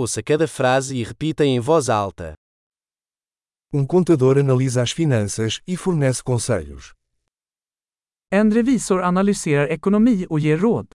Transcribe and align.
Ouça 0.00 0.22
cada 0.22 0.46
frase 0.46 0.94
e 0.96 1.02
repita 1.02 1.44
em 1.44 1.58
voz 1.58 1.88
alta. 1.88 2.34
Um 3.72 3.84
contador 3.84 4.38
analisa 4.38 4.80
as 4.80 4.92
finanças 4.92 5.60
e 5.66 5.76
fornece 5.76 6.22
conselhos. 6.22 6.94
En 8.30 8.48
revisor 8.48 9.02
analyserar 9.02 9.72
ekonomi 9.72 10.24
och 10.30 10.40
ger 10.40 10.60
råd. 10.60 10.86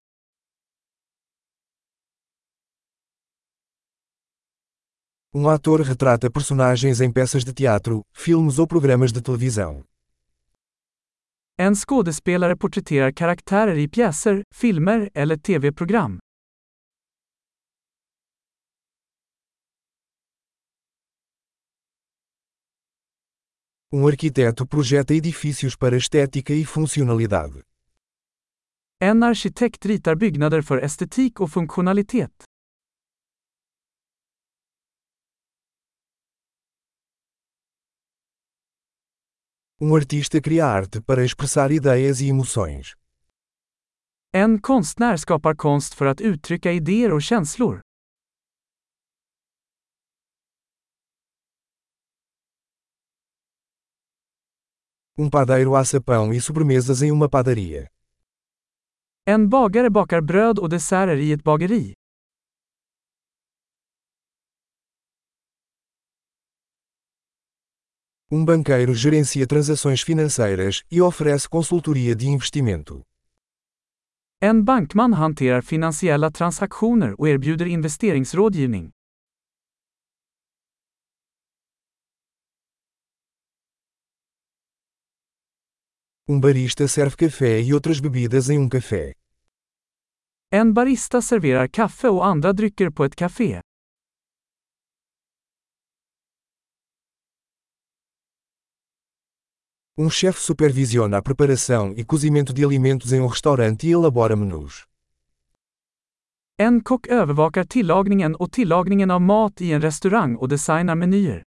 Um 5.35 5.49
ator 5.49 5.81
retrata 5.81 6.31
personagens 6.31 7.01
em 7.01 7.11
peças 7.11 7.43
de 7.43 7.53
teatro, 7.53 8.03
filmes 8.13 8.57
ou 8.57 8.65
programas 8.65 9.11
de 9.11 9.21
televisão. 9.21 9.83
En 11.59 11.75
skådespelare 11.75 12.55
porträtterar 12.55 13.11
karaktärer 13.11 13.77
i 13.77 13.87
pjäser, 13.89 14.43
filmer 14.53 15.09
eller 15.13 15.37
tv-program. 15.37 16.19
Um 23.95 24.07
arquiteto 24.07 24.65
projeta 24.65 25.13
edifícios 25.13 25.75
para 25.75 25.95
estética 25.95 26.51
e 26.51 26.65
funcionalidade. 26.65 27.61
En 28.99 29.21
arkitekt 29.21 29.85
ritar 29.85 30.15
byggnader 30.15 30.63
för 30.63 30.77
estetik 30.83 31.39
och 31.39 31.51
funktionalitet. 31.51 32.43
Um 39.79 39.93
artista 39.93 40.41
cria 40.41 40.65
arte 40.65 40.99
para 41.01 41.23
expressar 41.23 41.71
ideias 41.71 42.19
e 42.21 42.29
emoções. 42.29 42.95
En 44.33 44.59
konstnär 44.61 45.17
skapar 45.17 45.55
konst 45.55 45.93
för 45.93 46.05
att 46.05 46.21
uttrycka 46.21 46.71
idéer 46.71 47.13
och 47.13 47.21
känslor. 47.21 47.81
Um 55.15 55.29
padeiro 55.29 55.75
assa 55.75 56.01
pão 56.01 56.33
e 56.33 56.41
sobremesas 56.41 57.03
em 57.03 57.11
uma 57.11 57.29
padaria. 57.29 57.87
En 59.27 59.47
bagare 59.47 59.89
bakar 59.89 60.21
bröd 60.21 60.57
och 60.57 60.69
desserter 60.69 61.17
i 61.17 61.31
ett 61.31 61.43
bageri. 61.43 61.93
Um 68.31 68.43
banqueiro 68.43 68.95
gerencia 68.95 69.45
transações 69.45 70.01
financeiras 70.01 70.81
e 70.89 70.99
oferece 70.99 71.47
consultoria 71.47 72.15
de 72.15 72.25
investimento. 72.25 73.03
En 74.41 74.63
bankman 74.63 75.13
hanterar 75.13 75.61
finansiella 75.61 76.31
transaktioner 76.31 77.19
och 77.19 77.29
erbjuder 77.29 77.65
investeringsrådgivning. 77.67 78.91
Um 86.25 86.39
barista 86.39 86.87
serve 86.87 87.17
café 87.17 87.59
e 87.59 87.73
outras 87.73 87.99
bebidas 87.99 88.49
em 88.49 88.57
um 88.57 88.69
café. 88.69 89.13
En 90.49 90.71
barista 90.71 91.21
serverar 91.21 91.67
kaffe 91.67 92.07
och 92.07 92.25
andra 92.25 92.53
drycker 92.53 92.89
på 92.91 93.03
ett 93.03 93.15
café. 93.15 93.61
Um 99.97 100.09
chefe 100.09 100.39
supervisiona 100.39 101.17
a 101.17 101.21
preparação 101.21 101.93
e 101.97 102.05
cozimento 102.05 102.53
de 102.53 102.63
alimentos 102.63 103.11
em 103.11 103.19
um 103.19 103.27
restaurante 103.27 103.87
e 103.87 103.91
elabora 103.91 104.35
menus. 104.37 104.85
En 106.57 106.81
kock 106.81 107.07
övervakar 107.07 107.63
tillagningen 107.65 108.35
och 108.35 108.51
tillagningen 108.51 109.11
av 109.11 109.21
mat 109.21 109.61
i 109.61 109.73
en 109.73 109.81
restaurang 109.81 110.35
och 110.35 110.49
designar 110.49 110.95
menyer. 110.95 111.43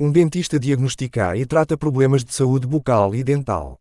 Um 0.00 0.12
dentista 0.12 0.60
diagnostica 0.60 1.34
e 1.36 1.44
trata 1.44 1.76
problemas 1.76 2.24
de 2.24 2.32
saúde 2.32 2.68
bucal 2.68 3.16
e 3.16 3.24
dental. 3.24 3.76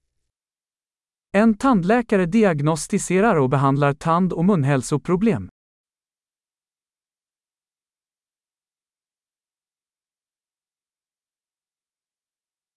En 1.31 1.53
tandläkare 1.53 2.25
diagnostiserar 2.25 3.35
och 3.35 3.49
behandlar 3.49 3.93
tand- 3.93 4.33
och 4.33 4.45
munhälsoproblem. 4.45 5.49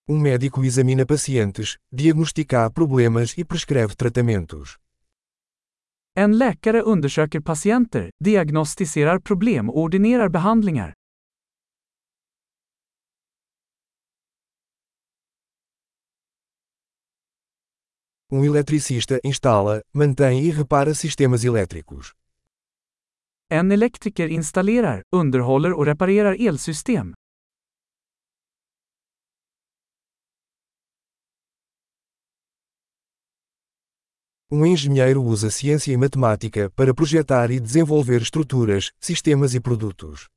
Um 0.07 0.23
médico 0.23 0.65
examina 0.65 1.07
pacientes, 1.07 1.77
diagnostica 1.91 2.71
problemas 2.71 3.39
e 3.39 3.45
prescreve 3.45 3.95
tratamentos. 3.95 4.77
En 6.15 6.39
läkare 6.39 6.83
undersöker 6.83 7.41
patienter, 7.41 8.11
diagnostiserar 8.25 9.19
problem 9.19 9.71
och 9.71 9.79
ordinerar 9.79 10.29
behandlingar. 10.29 11.00
Um 18.33 18.45
eletricista 18.45 19.19
instala, 19.25 19.83
mantém 19.93 20.45
e 20.45 20.51
repara 20.51 20.95
sistemas 20.95 21.43
elétricos. 21.43 22.15
En 23.51 23.73
elektriker 23.73 24.31
installerar, 24.31 25.03
underhåller 25.13 25.73
och 25.73 25.85
reparerar 25.85 26.37
elsystem. 26.39 27.13
Um 34.53 34.65
engenheiro 34.65 35.25
usa 35.25 35.51
ciência 35.51 35.93
e 35.93 35.97
matemática 35.97 36.71
para 36.71 36.95
projetar 36.95 37.51
e 37.51 37.59
desenvolver 37.59 38.23
estruturas, 38.23 38.93
sistemas 39.01 39.55
e 39.55 39.61
produtos. 39.61 40.29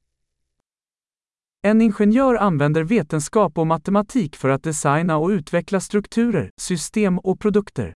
En 1.66 1.81
ingenjör 1.81 2.35
använder 2.35 2.84
vetenskap 2.84 3.57
och 3.57 3.68
matematik 3.68 4.35
för 4.35 4.50
att 4.50 4.63
designa 4.63 5.18
och 5.18 5.29
utveckla 5.29 5.79
strukturer, 5.79 6.50
system 6.62 7.19
och 7.19 7.40
produkter. 7.40 7.94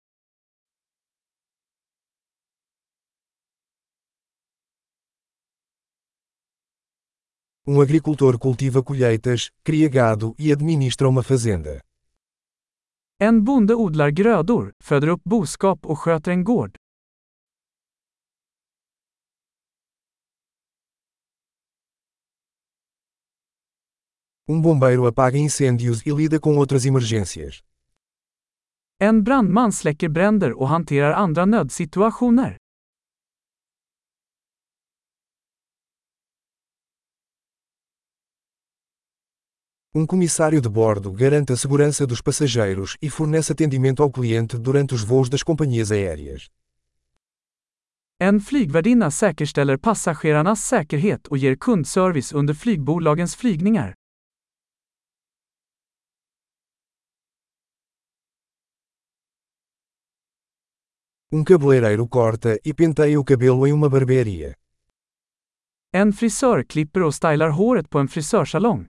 Um 7.66 7.80
agricultor 7.80 8.38
cultiva 8.38 8.82
colheitas, 8.82 9.48
cria 9.64 9.88
gado 9.88 10.34
e 10.38 10.52
administra 10.52 11.08
uma 11.08 11.22
fazenda. 11.22 11.80
En 13.18 13.44
bonde 13.44 13.74
odlar 13.74 14.10
grödor, 14.10 14.72
föder 14.84 15.08
upp 15.08 15.24
boskap 15.24 15.86
och 15.86 15.98
sköter 15.98 16.32
en 16.32 16.44
gård. 16.44 16.76
Um 24.46 24.60
bombeiro 24.60 25.06
apaga 25.06 25.38
incêndios 25.38 26.04
e 26.04 26.10
lida 26.10 26.38
com 26.38 26.58
outras 26.58 26.84
emergências. 26.84 27.62
En 29.00 29.22
brandman 29.22 29.72
släcker 29.72 30.10
bränder 30.10 30.52
och 30.52 30.68
hanterar 30.68 31.14
andra 31.14 31.46
nödsituationer. 31.46 32.56
Um 39.94 40.06
comissário 40.06 40.60
de 40.60 40.68
bordo 40.68 41.12
garante 41.12 41.52
a 41.52 41.56
segurança 41.56 42.06
dos 42.06 42.20
passageiros 42.20 42.98
e 43.00 43.08
fornece 43.08 43.52
atendimento 43.52 44.02
ao 44.02 44.10
cliente 44.10 44.58
durante 44.58 44.92
os 44.92 45.02
voos 45.02 45.30
das 45.30 45.42
companhias 45.42 45.90
aéreas. 45.90 46.50
En 48.20 48.40
flygvärdinna 48.40 49.10
säkerställer 49.10 49.76
passagerarnas 49.76 50.60
säkerhet 50.60 51.26
och 51.26 51.38
ger 51.38 51.56
kundservice 51.56 52.36
under 52.36 52.54
flygbolagens 52.54 53.36
flygningar. 53.36 53.94
Um 61.36 61.42
cabeleireiro 61.42 62.06
corta 62.06 62.60
e 62.64 62.72
penteia 62.72 63.18
o 63.18 63.24
cabelo 63.24 63.66
em 63.66 63.72
uma 63.72 63.88
barbearia. 63.88 64.54
En 65.92 66.12
frisör 66.12 66.62
klipper 66.62 67.02
och 67.02 67.14
stylar 67.14 67.48
håret 67.48 67.90
på 67.90 67.98
en 67.98 68.08
frisörsalong. 68.08 68.86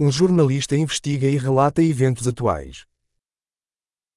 Um 0.00 0.10
jornalista 0.10 0.76
investiga 0.76 1.28
e 1.28 1.38
relata 1.38 1.82
eventos 1.82 2.26
atuais. 2.26 2.84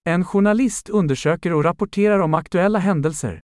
En 0.06 0.24
journalist 0.24 0.90
undersöker 0.90 1.54
och 1.54 1.64
rapporterar 1.64 2.20
om 2.20 2.34
aktuella 2.34 2.80
händelser. 2.80 3.42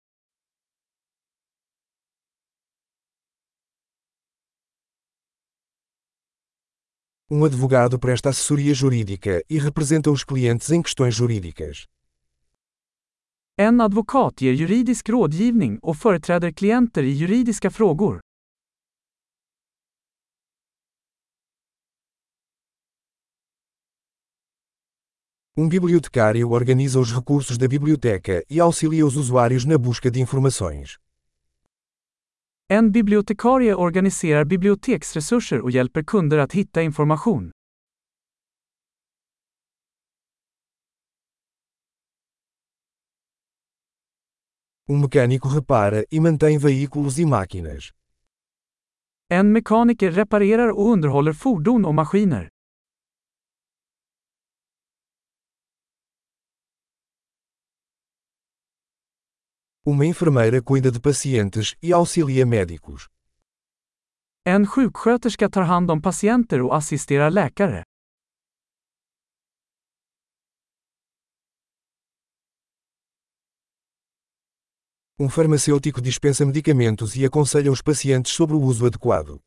Um 7.27 7.43
advogado 7.43 7.97
presta 7.97 8.29
assessoria 8.29 8.71
jurídica 8.71 9.43
e 9.49 9.57
representa 9.57 10.11
os 10.11 10.23
clientes 10.23 10.69
em 10.69 10.79
questões 10.79 11.15
jurídicas. 11.15 11.87
En 13.57 13.81
advokat 13.81 14.41
ger 14.41 14.53
juridisk 14.53 15.09
rådgivning 15.09 15.79
och 15.81 15.97
företräder 15.97 16.51
klienter 16.51 17.03
i 17.03 17.13
juridiska 17.13 17.71
frågor. 17.71 18.19
Um 25.57 25.67
bibliotecário 25.67 26.51
organiza 26.51 26.99
os 26.99 27.11
recursos 27.11 27.57
da 27.57 27.67
biblioteca 27.67 28.43
e 28.47 28.59
auxilia 28.59 29.03
os 29.03 29.15
usuários 29.15 29.65
na 29.65 29.79
busca 29.79 30.11
de 30.11 30.21
informações. 30.21 30.99
En 32.67 32.91
bibliotekarie 32.91 33.75
organiserar 33.75 34.45
biblioteksresurser 34.45 35.61
och 35.61 35.71
hjälper 35.71 36.03
kunder 36.03 36.37
att 36.37 36.53
hitta 36.53 36.81
information. 36.81 37.51
Um 44.89 45.01
mecânico 45.01 45.49
repara 45.49 46.03
e 46.11 46.19
mantém 46.19 46.57
veículos 46.59 47.19
e 47.19 47.25
máquinas. 47.25 47.91
En 49.29 49.51
mekaniker 49.51 50.11
reparerar 50.11 50.69
och 50.69 50.91
underhåller 50.91 51.33
fordon 51.33 51.85
och 51.85 51.95
maskiner. 51.95 52.49
Uma 59.87 60.03
enfermeira 60.03 60.63
cuida 60.63 60.89
de 60.91 60.99
pacientes 60.99 61.75
e 61.79 61.93
auxilia 61.93 62.43
médicos. 62.43 63.07
En 64.43 64.65
sjuksköterska 64.65 65.47
tar 65.49 65.63
hand 65.63 65.91
om 65.91 66.01
patienter 66.01 66.61
och 66.61 66.75
assisterar 66.75 67.29
läkare. 67.29 67.83
Um 75.19 75.29
farmacêutico 75.29 76.01
dispensa 76.01 76.45
medicamentos 76.45 77.15
e 77.15 77.23
aconselha 77.25 77.71
os 77.71 77.81
pacientes 77.83 78.33
sobre 78.33 78.55
o 78.55 78.61
uso 78.61 78.87
adequado. 78.87 79.39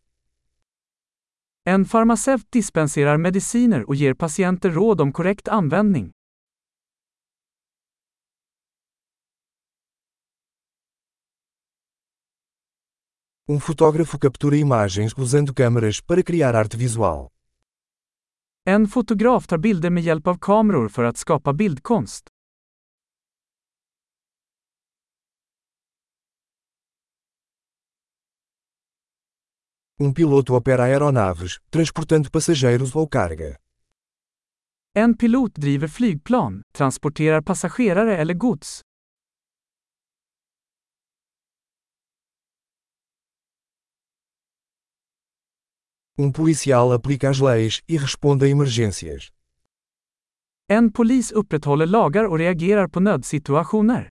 En 1.66 1.84
farmaceut 1.84 2.46
dispenserar 2.50 3.18
mediciner 3.18 3.88
och 3.88 3.96
ger 3.96 4.14
patienter 4.14 4.70
råd 4.70 5.00
om 5.00 5.12
korrekt 5.12 5.48
användning. 5.48 6.12
Um 13.50 13.58
fotógrafo 13.58 14.18
captura 14.18 14.56
imagens 14.58 15.14
usando 15.16 15.54
câmeras 15.54 16.02
para 16.02 16.22
criar 16.22 16.54
arte 16.54 16.76
visual. 16.76 17.30
En 18.66 18.86
fotograf 18.86 19.46
tar 19.46 19.58
bilder 19.58 19.90
med 19.90 20.02
hjälp 20.02 20.26
av 20.26 20.38
kameror 20.38 20.88
för 20.88 21.04
att 21.04 21.16
skapa 21.16 21.52
bildkonst. 21.52 22.28
Um 30.00 30.14
piloto 30.14 30.54
opera 30.56 30.82
aeronaves, 30.82 31.58
transportando 31.70 32.30
passageiros 32.30 32.96
ou 32.96 33.08
carga. 33.08 33.56
En 34.94 35.16
pilot 35.16 35.54
driver 35.54 35.88
flygplan, 35.88 36.62
transporterar 36.72 37.40
passagerare 37.42 38.16
eller 38.16 38.34
gods. 38.34 38.82
Um 46.20 46.32
policial 46.32 46.92
aplica 46.92 47.30
as 47.30 47.38
leis 47.38 47.80
e 47.88 47.96
responde 47.96 48.44
a 48.44 48.48
emergências. 48.48 49.30
En 50.68 50.90
polis 50.90 51.32
upprätthåller 51.32 51.86
lagar 51.86 52.24
och 52.24 52.38
reagerar 52.38 52.88
på 52.88 53.00
nödsituationer. 53.00 54.08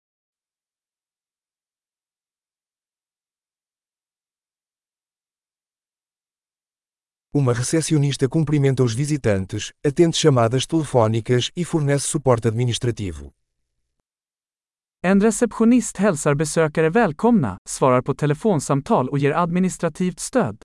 Uma 7.34 7.54
recepcionista 7.54 8.28
cumprimenta 8.30 8.84
os 8.84 8.96
visitantes, 8.96 9.72
atende 9.88 10.18
chamadas 10.18 10.66
telefónicas 10.66 11.52
e 11.56 11.66
fornece 11.66 12.08
suporte 12.08 12.48
administrativo. 12.48 13.32
En 15.04 15.22
receptionist 15.22 15.98
hälsar 15.98 16.36
besökare 16.36 16.90
välkomna, 16.90 17.58
svarar 17.70 18.02
på 18.02 18.14
telefonsamtal 18.14 19.10
och 19.10 19.20
ger 19.20 19.32
administrativt 19.32 20.20
stöd. 20.20 20.58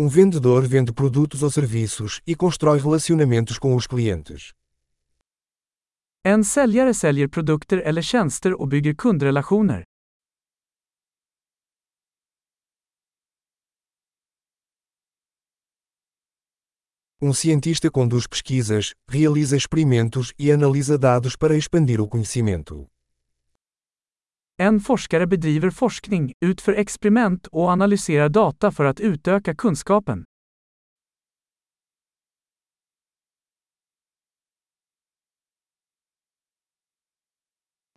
Um 0.00 0.08
vendedor 0.08 0.66
vende 0.66 0.94
produtos 0.94 1.42
ou 1.42 1.50
serviços 1.50 2.22
e 2.26 2.34
constrói 2.34 2.78
relacionamentos 2.78 3.58
com 3.58 3.76
os 3.76 3.86
clientes. 3.86 4.54
En 6.24 6.42
säljare 6.42 6.94
säljer 6.94 7.28
produkter 7.28 7.82
eller 7.84 8.02
tjänster 8.02 8.54
och 8.54 8.68
bygger 8.68 8.94
kundrelationer. 8.94 9.84
Um 17.20 17.34
cientista 17.34 17.90
conduz 17.90 18.26
pesquisas, 18.26 18.94
realiza 19.06 19.54
experimentos 19.54 20.32
e 20.38 20.50
analisa 20.50 20.96
dados 20.96 21.36
para 21.36 21.54
expandir 21.54 22.00
o 22.00 22.08
conhecimento. 22.08 22.86
En 24.62 24.80
forskare 24.80 25.26
bedriver 25.26 25.70
forskning, 25.70 26.32
utför 26.40 26.72
experiment 26.72 27.46
och 27.46 27.70
analyserar 27.70 28.28
data 28.28 28.70
för 28.72 28.84
att 28.84 29.00
utöka 29.00 29.54
kunskapen. 29.54 30.24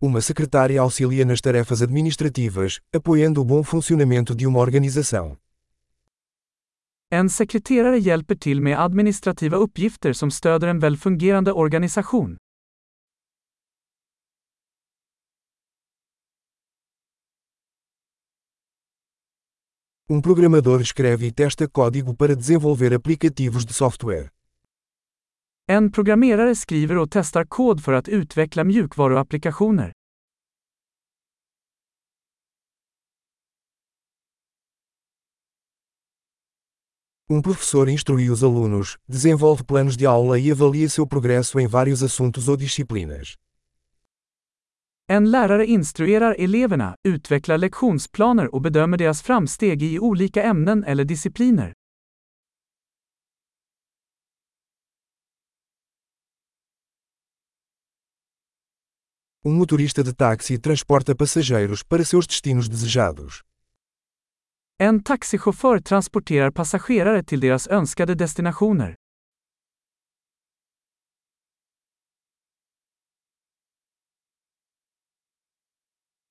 Uma 0.02 0.20
secretária 0.20 0.82
auxilia 0.82 1.26
nas 1.26 1.42
tarefas 1.42 1.82
administrativas, 1.82 2.78
apoiando 2.96 3.40
o 3.40 3.44
bom 3.44 3.64
funcionamento 3.64 4.34
de 4.34 4.46
uma 4.46 4.58
organização. 4.58 5.36
En 7.10 7.30
sekreterare 7.30 7.98
hjälper 7.98 8.34
till 8.34 8.60
med 8.60 8.80
administrativa 8.80 9.56
uppgifter 9.56 10.12
som 10.12 10.30
stöder 10.30 10.68
en 10.68 10.78
välfungerande 10.78 11.52
organisation. 11.52 12.36
Um 20.06 20.20
programador 20.20 20.82
escreve 20.82 21.26
e 21.28 21.32
testa 21.32 21.66
código 21.66 22.14
para 22.14 22.36
desenvolver 22.36 22.92
aplicativos 22.92 23.64
de 23.64 23.72
software. 23.72 24.28
En 25.66 25.90
programmerare 25.90 26.54
skriver 26.54 26.98
och 26.98 27.10
testar 27.10 27.44
kod 27.44 27.80
för 27.82 27.92
att 27.92 28.08
utveckla 28.08 28.64
mjukvaruapplikationer. 28.64 29.92
Um 37.30 37.42
professor 37.42 37.88
instrui 37.88 38.30
os 38.30 38.42
alunos, 38.42 38.98
desenvolve 39.08 39.64
planos 39.64 39.96
de 39.96 40.04
aula 40.04 40.38
e 40.38 40.50
avalia 40.50 40.88
seu 40.90 41.06
progresso 41.06 41.58
em 41.58 41.66
vários 41.66 42.02
assuntos 42.02 42.48
ou 42.48 42.56
disciplinas. 42.58 43.36
En 45.06 45.30
lärare 45.30 45.66
instruerar 45.66 46.36
eleverna, 46.38 46.96
utvecklar 47.08 47.58
lektionsplaner 47.58 48.54
och 48.54 48.60
bedömer 48.60 48.96
deras 48.98 49.22
framsteg 49.22 49.82
i 49.82 49.98
olika 49.98 50.42
ämnen 50.42 50.84
eller 50.84 51.04
discipliner. 51.04 51.72
Um 59.44 59.52
motorista 59.52 60.02
de 60.02 60.14
táxi 60.14 60.58
transporta 60.58 61.14
passageiros 61.14 61.84
para 61.84 62.04
seus 62.04 62.26
destinos 62.26 62.68
desejados. 62.68 63.42
En 64.78 65.02
taxichaufför 65.02 65.78
transporterar 65.78 66.50
passagerare 66.50 67.22
till 67.22 67.40
deras 67.40 67.68
önskade 67.68 68.14
destinationer. 68.14 68.94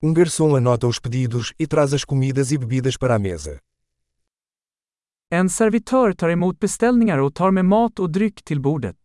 Um 0.06 0.14
garçom 0.14 0.54
anota 0.54 0.86
os 0.86 1.00
pedidos 1.00 1.54
e 1.58 1.66
traz 1.66 1.94
as 1.94 2.04
comidas 2.04 2.52
e 2.52 2.58
bebidas 2.58 2.98
para 2.98 3.16
a 3.16 3.20
mesa. 3.20 3.58
En 5.32 5.48
servitör 5.48 6.14
tar 6.14 6.30
emot 6.30 6.60
beställningar 6.60 7.20
och 7.20 7.34
tar 7.34 7.52
med 7.52 7.66
mat 7.66 8.00
och 8.00 8.12
dryck 8.12 8.44
till 8.44 8.60
bordet. 8.60 8.98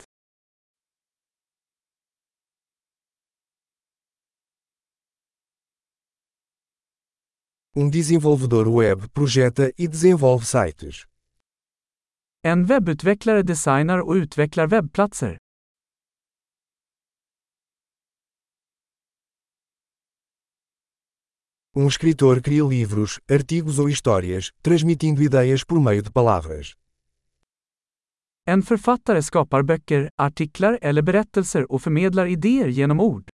Um 7.76 7.90
desenvolvedor 7.90 8.66
web 8.80 9.12
projeta 9.12 9.70
e 9.76 9.86
desenvolve 9.86 10.44
sites. 10.44 11.04
En 12.42 12.66
webbutvecklare 12.66 13.42
designar 13.42 13.98
och 13.98 14.14
utvecklar 14.14 14.66
webbplatser. 14.66 15.38
Um 21.80 21.86
escritor 21.86 22.42
cria 22.42 22.64
livros, 22.64 23.20
artigos 23.30 23.78
ou 23.78 23.88
histórias, 23.88 24.50
transmitindo 24.60 25.22
ideias 25.22 25.62
por 25.62 25.80
meio 25.80 26.02
de 26.02 26.10
palavras. 26.10 26.74
En 28.44 28.62
författare 28.62 29.22
skapar 29.22 29.62
böcker, 29.62 30.10
artiklar 30.16 30.78
eller 30.82 31.02
berättelser 31.02 31.72
och 31.72 31.80
förmedlar 31.80 32.26
idéer 32.26 32.68
genom 32.68 32.98
ord. 32.98 33.28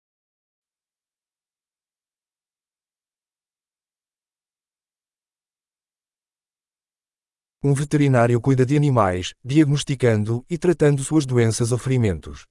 Um 7.63 7.75
veterinário 7.75 8.41
cuida 8.41 8.65
de 8.65 8.75
animais, 8.75 9.35
diagnosticando 9.43 10.43
e 10.49 10.57
tratando 10.57 11.03
suas 11.03 11.27
doenças 11.27 11.71
ou 11.71 11.77
ferimentos. 11.77 12.50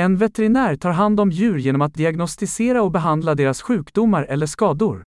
En 0.00 0.16
veterinär 0.16 0.76
tar 0.76 0.90
hand 0.90 1.20
om 1.20 1.30
djur 1.30 1.58
genom 1.58 1.82
att 1.82 1.94
diagnostisera 1.94 2.82
och 2.82 2.90
behandla 2.90 3.34
deras 3.34 3.62
sjukdomar 3.62 4.22
eller 4.24 4.46
skador. 4.46 5.02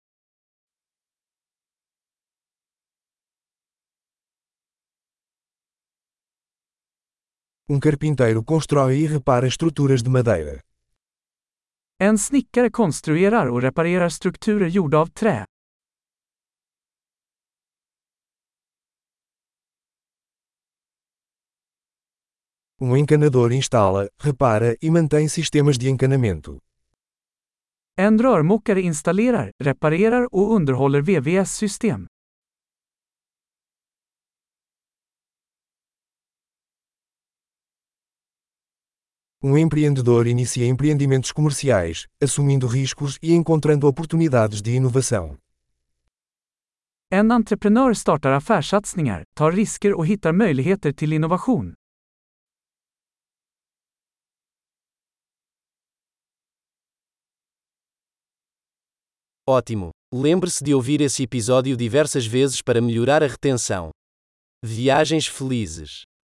Um 7.69 7.81
carpinteiro 7.81 8.45
constrói 8.45 9.05
e 9.05 9.09
repara 9.09 9.47
estruturas 9.47 10.03
de 10.03 10.11
madeira. 10.11 10.61
En 11.99 12.19
snickare 12.19 12.71
konstruerar 12.71 13.47
och 13.47 13.63
reparerar 13.63 14.09
strukturer 14.09 14.67
gjorda 14.67 14.99
av 14.99 15.07
trä. 15.07 15.47
Um 22.85 22.97
encanador 22.97 23.53
instala, 23.53 24.11
repara 24.19 24.77
e 24.83 24.91
mantém 24.91 25.29
sistemas 25.29 25.79
de 25.79 25.89
encanamento. 25.89 26.59
En 27.97 28.19
rörmokare 28.19 28.81
installerar, 28.81 29.53
reparerar 29.61 30.27
och 30.33 30.53
underhåller 30.53 31.01
VVS-system. 31.01 32.07
Um 39.45 39.57
empreendedor 39.57 40.27
inicia 40.27 40.67
empreendimentos 40.67 41.31
comerciais, 41.31 42.09
assumindo 42.21 42.67
riscos 42.67 43.17
e 43.23 43.33
encontrando 43.33 43.87
oportunidades 43.87 44.61
de 44.61 44.75
inovação. 44.75 45.39
En 47.13 47.31
entreprenör 47.31 47.95
startar 47.95 48.33
affärssatsningar, 48.33 49.25
tar 49.35 49.53
risker 49.53 49.93
och 49.95 50.07
hittar 50.07 50.33
möjligheter 50.33 50.93
till 50.93 51.13
innovation. 51.13 51.75
Ótimo! 59.49 59.91
Lembre-se 60.15 60.63
de 60.63 60.73
ouvir 60.73 61.01
esse 61.01 61.25
episódio 61.25 61.77
diversas 61.77 62.25
vezes 62.25 62.63
para 62.63 62.81
melhorar 62.81 63.25
a 63.25 63.27
retenção. 63.27 63.91
Viagens 64.65 65.27
felizes! 65.27 66.03